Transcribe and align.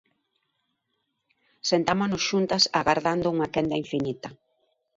Sentámonos 1.69 2.21
xuntas 2.29 2.63
agardando 2.79 3.27
unha 3.35 3.51
quenda 3.53 3.79
infinita. 3.83 4.29